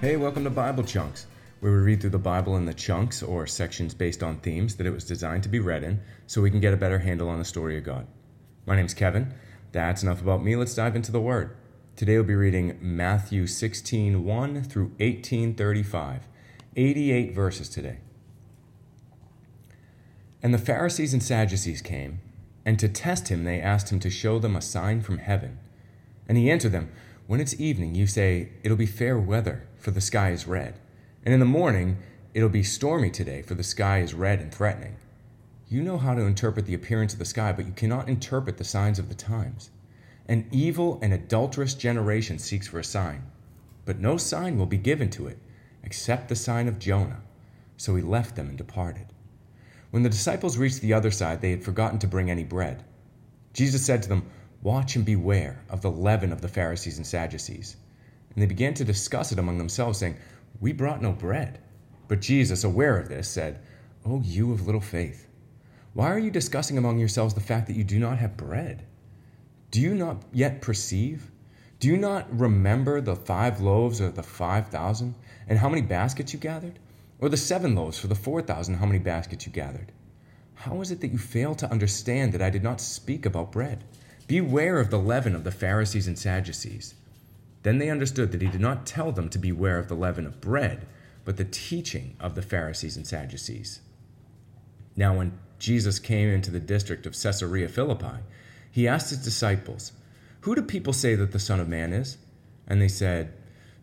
[0.00, 1.26] Hey, welcome to Bible Chunks,
[1.58, 4.86] where we read through the Bible in the chunks or sections based on themes that
[4.86, 7.40] it was designed to be read in so we can get a better handle on
[7.40, 8.06] the story of God.
[8.64, 9.34] My name's Kevin.
[9.72, 10.54] That's enough about me.
[10.54, 11.56] Let's dive into the Word.
[11.96, 16.28] Today we'll be reading Matthew 16 1 through 1835.
[16.76, 17.98] 88 verses today.
[20.40, 22.20] And the Pharisees and Sadducees came,
[22.64, 25.58] and to test him they asked him to show them a sign from heaven.
[26.28, 26.92] And he answered them,
[27.26, 30.78] When it's evening, you say, It'll be fair weather for the sky is red.
[31.24, 31.98] And in the morning,
[32.34, 34.96] it'll be stormy today, for the sky is red and threatening.
[35.68, 38.64] You know how to interpret the appearance of the sky, but you cannot interpret the
[38.64, 39.70] signs of the times.
[40.26, 43.22] An evil and adulterous generation seeks for a sign,
[43.84, 45.38] but no sign will be given to it
[45.82, 47.22] except the sign of Jonah.
[47.76, 49.06] So he left them and departed.
[49.90, 52.84] When the disciples reached the other side, they had forgotten to bring any bread.
[53.54, 54.26] Jesus said to them,
[54.62, 57.76] Watch and beware of the leaven of the Pharisees and Sadducees.
[58.34, 60.16] And they began to discuss it among themselves, saying,
[60.60, 61.60] We brought no bread.
[62.08, 63.60] But Jesus, aware of this, said,
[64.04, 65.26] O you of little faith,
[65.94, 68.86] why are you discussing among yourselves the fact that you do not have bread?
[69.70, 71.30] Do you not yet perceive?
[71.80, 75.14] Do you not remember the five loaves of the five thousand,
[75.46, 76.78] and how many baskets you gathered?
[77.18, 79.92] Or the seven loaves for the four thousand, how many baskets you gathered?
[80.54, 83.84] How is it that you fail to understand that I did not speak about bread?
[84.26, 86.94] Beware of the leaven of the Pharisees and Sadducees.
[87.62, 90.40] Then they understood that he did not tell them to beware of the leaven of
[90.40, 90.86] bread,
[91.24, 93.80] but the teaching of the Pharisees and Sadducees.
[94.96, 98.22] Now, when Jesus came into the district of Caesarea Philippi,
[98.70, 99.92] he asked his disciples,
[100.42, 102.18] Who do people say that the Son of Man is?
[102.66, 103.32] And they said,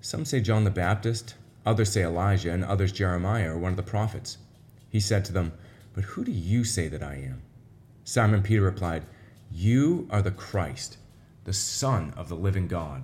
[0.02, 1.36] Some say John the Baptist,
[1.66, 4.38] others say Elijah, and others Jeremiah or one of the prophets.
[4.90, 5.54] He said to them,
[5.94, 7.42] But who do you say that I am?
[8.04, 9.06] Simon Peter replied,
[9.52, 10.98] You are the Christ,
[11.44, 13.04] the Son of the living God.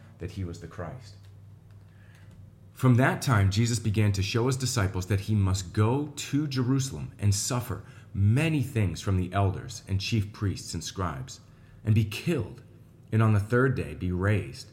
[0.21, 1.15] that he was the Christ.
[2.73, 7.11] From that time, Jesus began to show his disciples that he must go to Jerusalem
[7.19, 7.83] and suffer
[8.13, 11.41] many things from the elders and chief priests and scribes,
[11.85, 12.61] and be killed,
[13.11, 14.71] and on the third day be raised.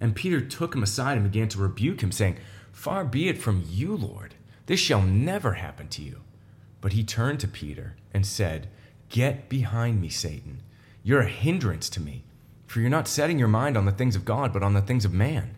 [0.00, 2.38] And Peter took him aside and began to rebuke him, saying,
[2.72, 4.34] Far be it from you, Lord.
[4.66, 6.22] This shall never happen to you.
[6.80, 8.68] But he turned to Peter and said,
[9.08, 10.62] Get behind me, Satan.
[11.02, 12.24] You're a hindrance to me
[12.66, 15.04] for you're not setting your mind on the things of God, but on the things
[15.04, 15.54] of man.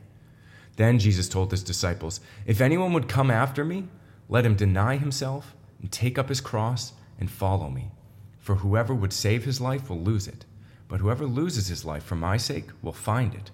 [0.77, 3.89] Then Jesus told his disciples, If anyone would come after me,
[4.29, 7.91] let him deny himself and take up his cross and follow me.
[8.39, 10.45] For whoever would save his life will lose it,
[10.89, 13.51] but whoever loses his life for my sake will find it.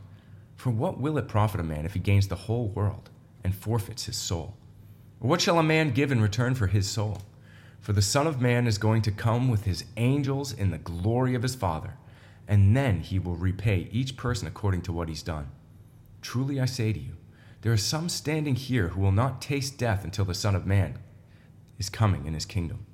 [0.57, 3.11] For what will it profit a man if he gains the whole world
[3.43, 4.55] and forfeits his soul?
[5.21, 7.23] Or what shall a man give in return for his soul?
[7.81, 11.35] For the Son of Man is going to come with his angels in the glory
[11.35, 11.95] of his Father
[12.49, 15.49] and then he will repay each person according to what he's done.
[16.21, 17.17] Truly I say to you,
[17.63, 20.99] there are some standing here who will not taste death until the Son of Man
[21.79, 22.87] is coming in his kingdom.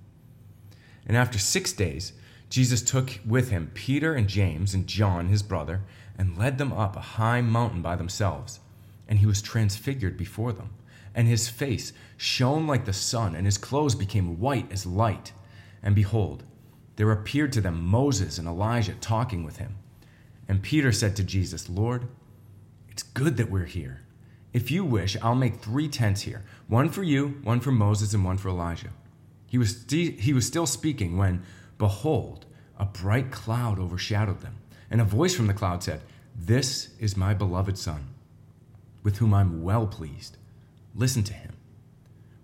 [1.06, 2.12] And after six days,
[2.50, 5.82] Jesus took with him Peter and James and John, his brother,
[6.18, 8.60] and led them up a high mountain by themselves.
[9.08, 10.70] And he was transfigured before them.
[11.14, 15.32] And his face shone like the sun, and his clothes became white as light.
[15.82, 16.44] And behold,
[16.98, 19.76] there appeared to them Moses and Elijah talking with him.
[20.48, 22.08] And Peter said to Jesus, Lord,
[22.88, 24.02] it's good that we're here.
[24.52, 28.24] If you wish, I'll make three tents here one for you, one for Moses, and
[28.24, 28.88] one for Elijah.
[29.46, 31.44] He was, st- he was still speaking when,
[31.78, 32.46] behold,
[32.76, 34.56] a bright cloud overshadowed them.
[34.90, 36.00] And a voice from the cloud said,
[36.34, 38.08] This is my beloved Son,
[39.04, 40.36] with whom I'm well pleased.
[40.96, 41.57] Listen to him.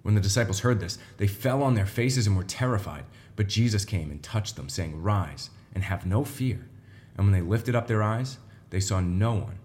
[0.05, 3.05] When the disciples heard this, they fell on their faces and were terrified.
[3.37, 6.69] But Jesus came and touched them, saying, Rise and have no fear.
[7.17, 8.37] And when they lifted up their eyes,
[8.69, 9.59] they saw no one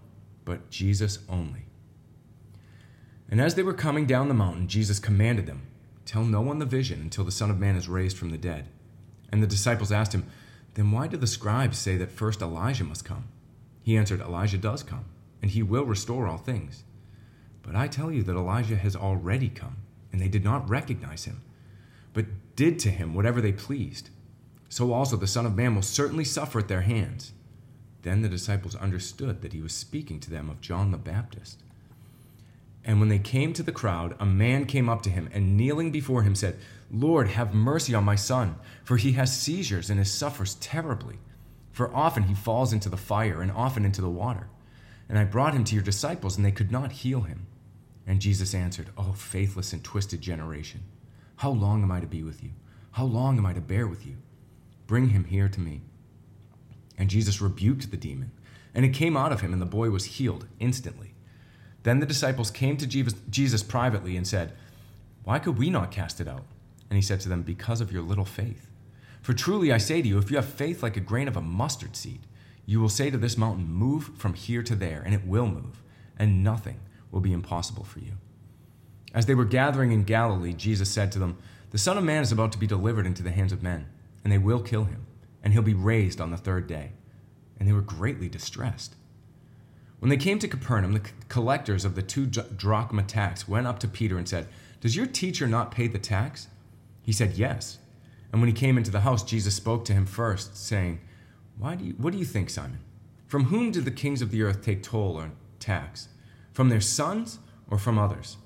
[0.44, 1.66] but Jesus only.
[3.30, 5.62] And as they were coming down the mountain, Jesus commanded them,
[6.06, 8.66] Tell no one the vision until the Son of Man is raised from the dead.
[9.30, 10.26] And the disciples asked him,
[10.74, 13.28] Then why do the scribes say that first Elijah must come?
[13.82, 15.04] He answered, Elijah does come,
[15.42, 16.82] and he will restore all things.
[17.62, 19.76] But I tell you that Elijah has already come,
[20.12, 21.42] and they did not recognize him,
[22.12, 22.26] but
[22.56, 24.10] did to him whatever they pleased.
[24.68, 27.32] So also the Son of Man will certainly suffer at their hands.
[28.02, 31.62] Then the disciples understood that he was speaking to them of John the Baptist.
[32.84, 35.90] And when they came to the crowd, a man came up to him and kneeling
[35.90, 36.58] before him said,
[36.90, 41.18] Lord, have mercy on my son, for he has seizures and he suffers terribly.
[41.72, 44.48] For often he falls into the fire and often into the water.
[45.08, 47.46] And I brought him to your disciples, and they could not heal him.
[48.06, 50.82] And Jesus answered, O faithless and twisted generation,
[51.36, 52.50] how long am I to be with you?
[52.92, 54.16] How long am I to bear with you?
[54.86, 55.80] Bring him here to me.
[56.98, 58.32] And Jesus rebuked the demon,
[58.74, 61.14] and it came out of him, and the boy was healed instantly.
[61.82, 64.52] Then the disciples came to Jesus privately and said,
[65.24, 66.44] Why could we not cast it out?
[66.90, 68.68] And he said to them, Because of your little faith.
[69.22, 71.40] For truly I say to you, if you have faith like a grain of a
[71.40, 72.26] mustard seed,
[72.66, 75.82] you will say to this mountain, Move from here to there, and it will move,
[76.18, 78.12] and nothing will be impossible for you.
[79.12, 81.36] As they were gathering in Galilee, Jesus said to them,
[81.70, 83.86] The Son of Man is about to be delivered into the hands of men,
[84.22, 85.06] and they will kill him,
[85.42, 86.92] and he'll be raised on the third day.
[87.58, 88.94] And they were greatly distressed.
[89.98, 93.88] When they came to Capernaum, the collectors of the two drachma tax went up to
[93.88, 94.48] Peter and said,
[94.80, 96.48] Does your teacher not pay the tax?
[97.02, 97.78] He said, Yes.
[98.32, 101.00] And when he came into the house, Jesus spoke to him first, saying,
[101.58, 102.80] Why do you, What do you think, Simon?
[103.26, 106.08] From whom do the kings of the earth take toll or tax?
[106.52, 107.38] From their sons
[107.70, 108.36] or from others?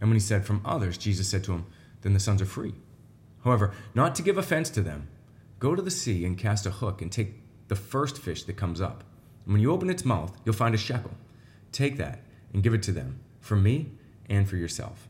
[0.00, 1.66] And when he said, From others, Jesus said to him,
[2.02, 2.74] Then the sons are free.
[3.44, 5.08] However, not to give offense to them,
[5.58, 7.34] go to the sea and cast a hook and take
[7.68, 9.04] the first fish that comes up.
[9.44, 11.12] And when you open its mouth, you'll find a shekel.
[11.72, 12.20] Take that
[12.52, 13.92] and give it to them, for me
[14.28, 15.08] and for yourself.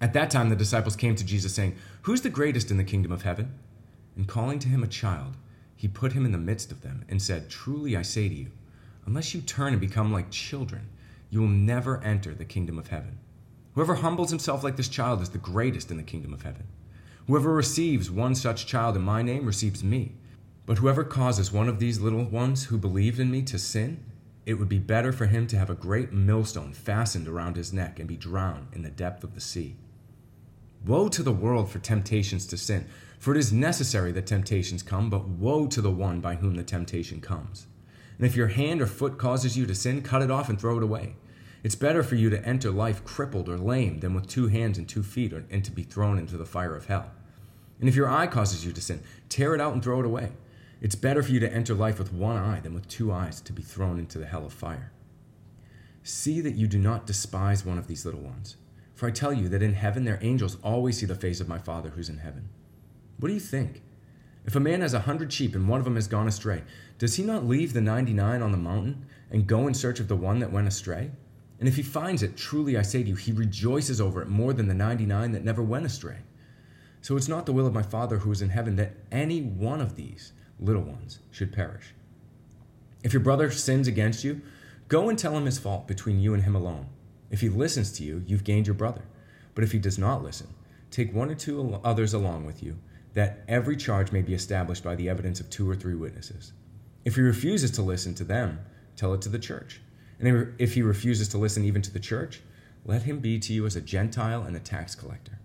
[0.00, 3.12] At that time, the disciples came to Jesus, saying, Who's the greatest in the kingdom
[3.12, 3.54] of heaven?
[4.16, 5.36] And calling to him a child,
[5.76, 8.50] he put him in the midst of them and said, Truly I say to you,
[9.06, 10.88] unless you turn and become like children,
[11.34, 13.18] you will never enter the kingdom of heaven.
[13.74, 16.68] Whoever humbles himself like this child is the greatest in the kingdom of heaven.
[17.26, 20.12] Whoever receives one such child in my name receives me.
[20.64, 24.04] But whoever causes one of these little ones who believe in me to sin,
[24.46, 27.98] it would be better for him to have a great millstone fastened around his neck
[27.98, 29.74] and be drowned in the depth of the sea.
[30.86, 32.86] Woe to the world for temptations to sin,
[33.18, 36.62] for it is necessary that temptations come, but woe to the one by whom the
[36.62, 37.66] temptation comes.
[38.18, 40.76] And if your hand or foot causes you to sin, cut it off and throw
[40.76, 41.16] it away.
[41.64, 44.86] It's better for you to enter life crippled or lame than with two hands and
[44.86, 47.10] two feet and to be thrown into the fire of hell.
[47.80, 50.32] And if your eye causes you to sin, tear it out and throw it away.
[50.82, 53.52] It's better for you to enter life with one eye than with two eyes to
[53.54, 54.92] be thrown into the hell of fire.
[56.02, 58.56] See that you do not despise one of these little ones.
[58.94, 61.58] For I tell you that in heaven their angels always see the face of my
[61.58, 62.50] Father who's in heaven.
[63.18, 63.80] What do you think?
[64.44, 66.62] If a man has a hundred sheep and one of them has gone astray,
[66.98, 70.08] does he not leave the ninety nine on the mountain and go in search of
[70.08, 71.10] the one that went astray?
[71.58, 74.52] And if he finds it, truly I say to you, he rejoices over it more
[74.52, 76.18] than the ninety nine that never went astray.
[77.00, 79.80] So it's not the will of my Father who is in heaven that any one
[79.80, 81.94] of these little ones should perish.
[83.02, 84.40] If your brother sins against you,
[84.88, 86.86] go and tell him his fault between you and him alone.
[87.30, 89.02] If he listens to you, you've gained your brother.
[89.54, 90.48] But if he does not listen,
[90.90, 92.78] take one or two others along with you,
[93.12, 96.52] that every charge may be established by the evidence of two or three witnesses.
[97.04, 98.60] If he refuses to listen to them,
[98.96, 99.80] tell it to the church.
[100.18, 102.40] And if he refuses to listen even to the church,
[102.84, 105.38] let him be to you as a Gentile and a tax collector.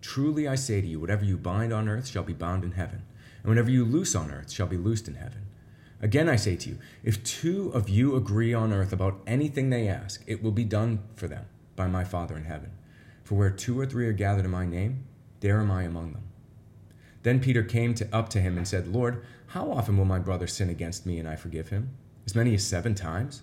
[0.00, 3.02] Truly I say to you, whatever you bind on earth shall be bound in heaven,
[3.42, 5.42] and whatever you loose on earth shall be loosed in heaven.
[6.00, 9.88] Again, I say to you, if two of you agree on earth about anything they
[9.88, 12.70] ask, it will be done for them by my Father in heaven.
[13.24, 15.04] For where two or three are gathered in my name,
[15.40, 16.22] there am I among them.
[17.22, 20.46] Then Peter came to, up to him and said, Lord, how often will my brother
[20.46, 21.90] sin against me and I forgive him?
[22.24, 23.42] As many as seven times?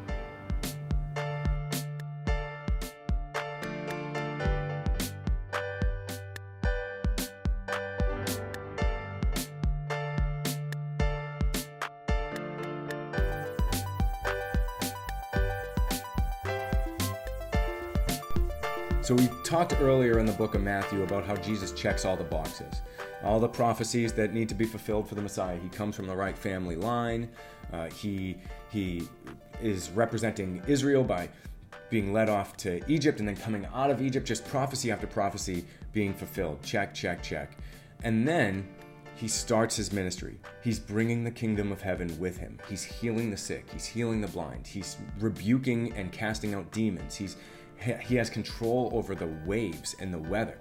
[19.03, 22.23] So, we talked earlier in the book of Matthew about how Jesus checks all the
[22.23, 22.81] boxes,
[23.23, 25.57] all the prophecies that need to be fulfilled for the Messiah.
[25.57, 27.27] He comes from the right family line.
[27.73, 28.37] Uh, he
[28.69, 29.07] he
[29.59, 31.29] is representing Israel by
[31.89, 34.27] being led off to Egypt and then coming out of Egypt.
[34.27, 36.61] Just prophecy after prophecy being fulfilled.
[36.61, 37.57] Check, check, check,
[38.03, 38.67] and then
[39.15, 40.39] he starts his ministry.
[40.63, 42.59] He's bringing the kingdom of heaven with him.
[42.69, 43.67] He's healing the sick.
[43.73, 44.67] He's healing the blind.
[44.67, 47.15] He's rebuking and casting out demons.
[47.15, 47.35] He's
[47.81, 50.57] he has control over the waves and the weather.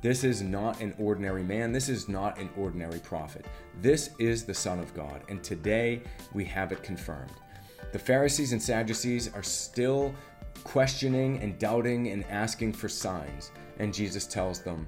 [0.00, 1.72] This is not an ordinary man.
[1.72, 3.46] This is not an ordinary prophet.
[3.80, 5.22] This is the Son of God.
[5.28, 6.02] And today
[6.34, 7.32] we have it confirmed.
[7.92, 10.14] The Pharisees and Sadducees are still
[10.62, 13.50] questioning and doubting and asking for signs.
[13.78, 14.86] And Jesus tells them,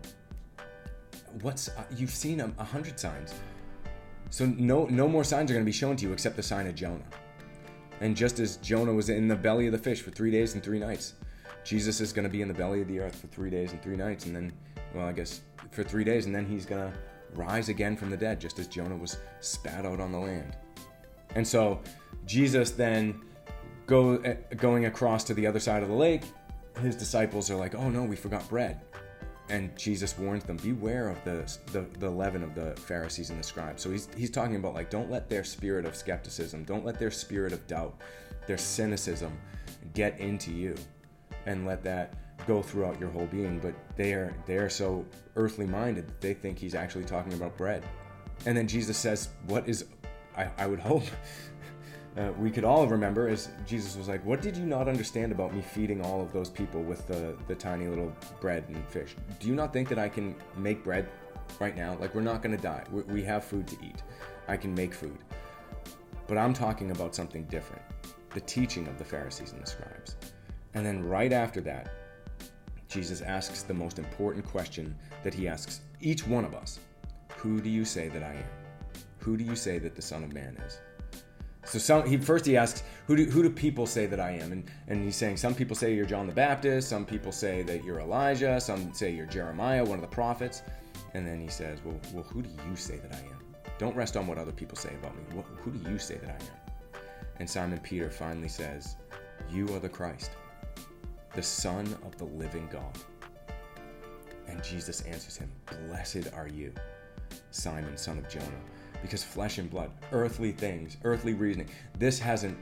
[1.42, 3.34] What's uh, you've seen a, a hundred signs.
[4.30, 6.66] So no no more signs are going to be shown to you except the sign
[6.66, 7.04] of Jonah.
[8.00, 10.62] And just as Jonah was in the belly of the fish for three days and
[10.62, 11.14] three nights,
[11.66, 13.82] Jesus is going to be in the belly of the earth for three days and
[13.82, 14.52] three nights, and then,
[14.94, 15.40] well, I guess
[15.72, 16.96] for three days, and then he's going to
[17.34, 20.56] rise again from the dead, just as Jonah was spat out on the land.
[21.34, 21.80] And so
[22.24, 23.20] Jesus then
[23.86, 26.22] go eh, going across to the other side of the lake.
[26.80, 28.80] His disciples are like, "Oh no, we forgot bread."
[29.48, 33.44] And Jesus warns them, "Beware of the, the the leaven of the Pharisees and the
[33.44, 36.98] scribes." So he's he's talking about like, don't let their spirit of skepticism, don't let
[37.00, 38.00] their spirit of doubt,
[38.46, 39.36] their cynicism,
[39.94, 40.76] get into you
[41.46, 42.14] and let that
[42.46, 43.58] go throughout your whole being.
[43.58, 45.04] But they are they are so
[45.36, 47.84] earthly minded that they think he's actually talking about bread.
[48.44, 49.86] And then Jesus says, "What is?"
[50.36, 51.04] I, I would hope
[52.18, 55.54] uh, we could all remember as Jesus was like, "What did you not understand about
[55.54, 59.16] me feeding all of those people with the the tiny little bread and fish?
[59.40, 61.08] Do you not think that I can make bread
[61.58, 61.96] right now?
[61.98, 62.84] Like we're not going to die.
[62.90, 64.02] We, we have food to eat.
[64.48, 65.18] I can make food."
[66.28, 67.82] But I'm talking about something different
[68.34, 70.16] the teaching of the Pharisees and the scribes.
[70.76, 71.90] And then right after that,
[72.86, 76.80] Jesus asks the most important question that he asks each one of us
[77.38, 79.02] Who do you say that I am?
[79.20, 80.78] Who do you say that the Son of Man is?
[81.64, 84.52] So some, he first he asks, who do, who do people say that I am?
[84.52, 87.82] And, and he's saying some people say you're John the Baptist, some people say that
[87.82, 90.62] you're Elijah, some say you're Jeremiah, one of the prophets.
[91.14, 93.42] And then he says, well, well, who do you say that I am?
[93.78, 95.42] Don't rest on what other people say about me.
[95.62, 97.00] Who do you say that I am?
[97.40, 98.96] And Simon Peter finally says,
[99.50, 100.30] You are the Christ,
[101.36, 102.98] the Son of the living God.
[104.48, 105.50] And Jesus answers him,
[105.86, 106.72] Blessed are you,
[107.50, 108.46] Simon, son of Jonah,
[109.02, 112.56] because flesh and blood, earthly things, earthly reasoning, this hasn't,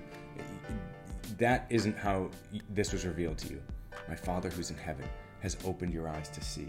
[1.38, 2.31] that isn't how
[2.71, 3.62] this was revealed to you.
[4.09, 5.07] My Father who's in heaven
[5.40, 6.66] has opened your eyes to see.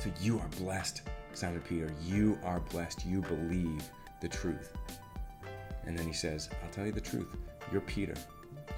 [0.00, 1.02] So you are blessed,
[1.32, 1.90] Simon Peter.
[2.04, 3.06] You are blessed.
[3.06, 3.82] You believe
[4.20, 4.74] the truth.
[5.86, 7.28] And then he says, I'll tell you the truth.
[7.72, 8.14] You're Peter.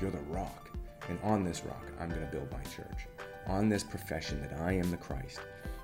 [0.01, 0.70] You're the rock.
[1.11, 3.09] And on this rock, I'm going to build my church.
[3.49, 5.41] On this profession that I am the Christ.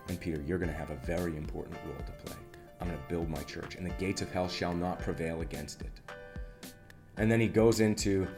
[0.09, 2.37] And Peter, you're going to have a very important role to play.
[2.81, 5.83] I'm going to build my church, and the gates of hell shall not prevail against
[5.83, 6.01] it.
[7.17, 8.29] And then he goes into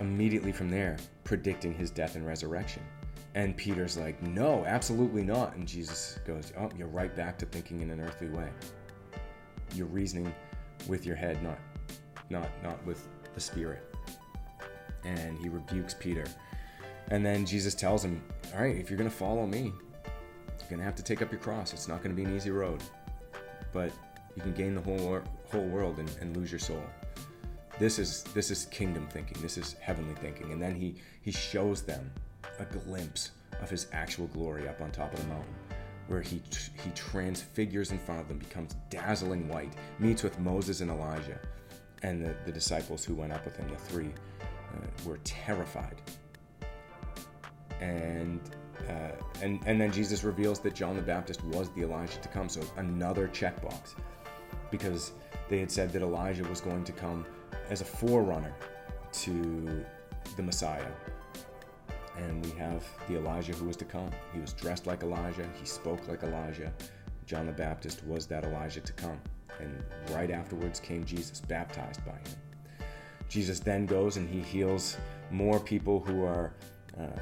[0.00, 2.82] immediately from there predicting his death and resurrection.
[3.36, 5.54] And Peter's like, No, absolutely not.
[5.54, 8.48] And Jesus goes, Oh, you're right back to thinking in an earthly way.
[9.74, 10.34] You're reasoning
[10.88, 11.58] with your head, not
[12.30, 13.93] not not with the spirit
[15.04, 16.24] and he rebukes Peter.
[17.10, 18.22] And then Jesus tells him,
[18.54, 19.72] All right, if you're going to follow me,
[20.60, 21.72] you're going to have to take up your cross.
[21.72, 22.82] It's not going to be an easy road,
[23.72, 23.92] but
[24.34, 25.20] you can gain the whole,
[25.50, 26.82] whole world and, and lose your soul.
[27.78, 29.42] This is this is kingdom thinking.
[29.42, 30.52] This is heavenly thinking.
[30.52, 32.10] And then he he shows them
[32.60, 35.54] a glimpse of his actual glory up on top of the mountain,
[36.06, 36.40] where he
[36.84, 41.40] he transfigures in front of them, becomes dazzling white, meets with Moses and Elijah,
[42.02, 44.12] and the, the disciples who went up with him, the three
[45.04, 46.00] were terrified.
[47.80, 48.40] And
[48.88, 49.12] uh,
[49.42, 52.48] and and then Jesus reveals that John the Baptist was the Elijah to come.
[52.48, 53.94] So another checkbox.
[54.70, 55.12] because
[55.48, 57.24] they had said that Elijah was going to come
[57.70, 58.54] as a forerunner
[59.12, 59.84] to
[60.36, 60.90] the Messiah.
[62.16, 64.10] And we have the Elijah who was to come.
[64.32, 66.72] He was dressed like Elijah, he spoke like Elijah.
[67.26, 69.20] John the Baptist was that Elijah to come.
[69.60, 72.36] And right afterwards came Jesus, baptized by him.
[73.28, 74.96] Jesus then goes and he heals
[75.30, 76.52] more people who are
[76.98, 77.18] uh,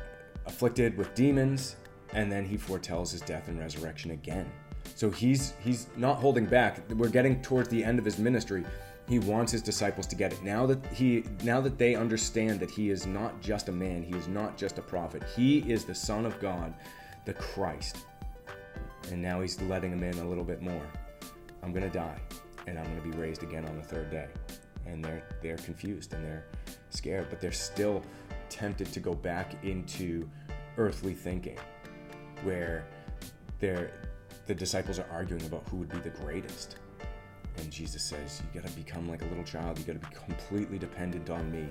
[0.46, 1.76] afflicted with demons,
[2.12, 4.50] and then he foretells his death and resurrection again.
[4.94, 6.80] So he's he's not holding back.
[6.90, 8.64] We're getting towards the end of his ministry.
[9.08, 10.42] He wants his disciples to get it.
[10.42, 14.16] Now that he now that they understand that he is not just a man, he
[14.16, 15.22] is not just a prophet.
[15.34, 16.74] He is the son of God,
[17.24, 17.98] the Christ.
[19.10, 20.86] And now he's letting them in a little bit more.
[21.62, 22.20] I'm going to die
[22.66, 24.28] and I'm going to be raised again on the third day.
[24.86, 26.44] And they're they're confused and they're
[26.90, 28.02] scared, but they're still
[28.48, 30.28] tempted to go back into
[30.76, 31.58] earthly thinking
[32.42, 32.84] where
[33.60, 33.92] they're
[34.46, 36.76] the disciples are arguing about who would be the greatest.
[37.58, 39.78] And Jesus says, You got to become like a little child.
[39.78, 41.68] You got to be completely dependent on me.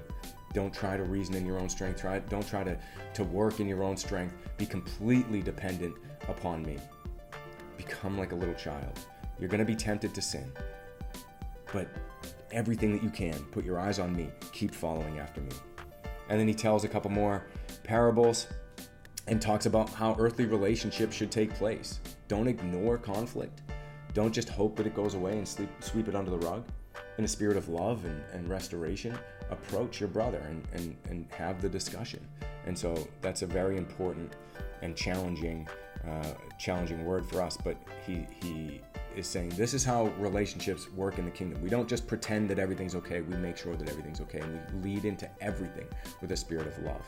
[0.53, 2.01] Don't try to reason in your own strength.
[2.01, 2.77] Try, don't try to,
[3.13, 4.35] to work in your own strength.
[4.57, 5.95] Be completely dependent
[6.27, 6.77] upon me.
[7.77, 8.99] Become like a little child.
[9.39, 10.51] You're going to be tempted to sin.
[11.73, 11.87] But
[12.51, 14.29] everything that you can, put your eyes on me.
[14.51, 15.51] Keep following after me.
[16.29, 17.45] And then he tells a couple more
[17.83, 18.47] parables
[19.27, 21.99] and talks about how earthly relationships should take place.
[22.27, 23.61] Don't ignore conflict.
[24.13, 26.63] Don't just hope that it goes away and sleep, sweep it under the rug.
[27.17, 29.17] In a spirit of love and, and restoration,
[29.49, 32.25] approach your brother and, and, and have the discussion.
[32.65, 34.33] And so that's a very important
[34.81, 35.67] and challenging
[36.07, 37.57] uh, challenging word for us.
[37.57, 38.81] But he he
[39.15, 41.61] is saying this is how relationships work in the kingdom.
[41.61, 43.21] We don't just pretend that everything's okay.
[43.21, 45.87] We make sure that everything's okay, and we lead into everything
[46.21, 47.05] with a spirit of love.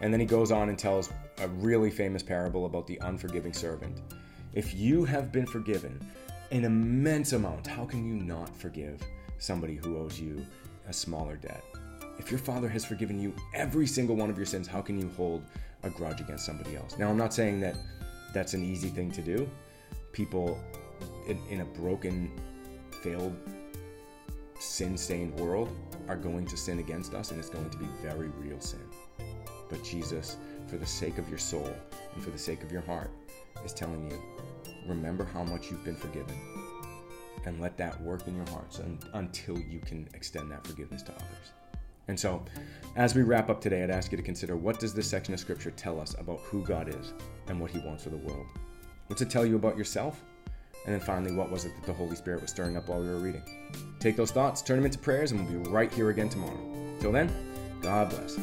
[0.00, 4.02] And then he goes on and tells a really famous parable about the unforgiving servant.
[4.52, 5.98] If you have been forgiven
[6.50, 9.00] an immense amount, how can you not forgive
[9.38, 10.44] somebody who owes you
[10.88, 11.64] a smaller debt?
[12.18, 15.10] If your father has forgiven you every single one of your sins, how can you
[15.16, 15.44] hold
[15.86, 16.98] a grudge against somebody else?
[16.98, 17.76] Now, I'm not saying that
[18.32, 19.48] that's an easy thing to do.
[20.12, 20.60] People
[21.28, 22.30] in, in a broken,
[23.02, 23.34] failed,
[24.58, 25.70] sin stained world
[26.08, 28.80] are going to sin against us, and it's going to be very real sin.
[29.68, 30.36] But Jesus,
[30.68, 31.70] for the sake of your soul
[32.14, 33.10] and for the sake of your heart,
[33.64, 34.18] is telling you
[34.86, 36.34] remember how much you've been forgiven
[37.44, 38.80] and let that work in your hearts
[39.14, 41.52] until you can extend that forgiveness to others.
[42.08, 42.44] And so,
[42.96, 45.40] as we wrap up today, I'd ask you to consider what does this section of
[45.40, 47.12] scripture tell us about who God is
[47.48, 48.46] and what he wants for the world?
[49.08, 50.22] What's it tell you about yourself?
[50.84, 53.08] And then finally, what was it that the Holy Spirit was stirring up while we
[53.08, 53.42] were reading?
[53.98, 56.96] Take those thoughts, turn them into prayers, and we'll be right here again tomorrow.
[57.00, 57.30] Till then,
[57.82, 58.38] God bless.